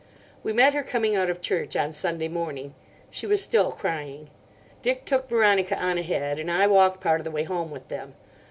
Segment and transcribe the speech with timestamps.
[0.41, 2.73] We met her coming out of church on Sunday morning.
[3.11, 4.31] She was still crying.
[4.81, 8.15] Dick took Veronica on ahead, and I walked part of the way home with them.